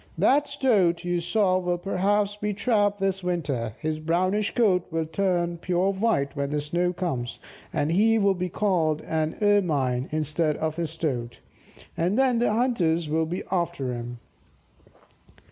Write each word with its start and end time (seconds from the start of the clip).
That 0.17 0.47
Stoat 0.47 1.03
you 1.03 1.19
saw 1.19 1.59
will 1.59 1.77
perhaps 1.77 2.35
be 2.35 2.55
trapped 2.55 2.99
this 2.99 3.23
winter; 3.23 3.75
his 3.79 3.99
brownish 3.99 4.55
coat 4.55 4.83
will 4.89 5.05
turn 5.05 5.59
pure 5.59 5.93
white 5.93 6.35
when 6.35 6.49
the 6.49 6.59
snow 6.59 6.91
comes, 6.91 7.39
and 7.71 7.91
he 7.91 8.17
will 8.17 8.33
be 8.33 8.49
called 8.49 9.03
an 9.03 9.37
'Ermine' 9.43 10.09
instead 10.11 10.57
of 10.57 10.79
a 10.79 10.87
'Stoat'; 10.87 11.37
and 11.95 12.17
then 12.17 12.39
the 12.39 12.51
hunters 12.51 13.09
will 13.09 13.27
be 13.27 13.43
after 13.51 13.93
him." 13.93 14.17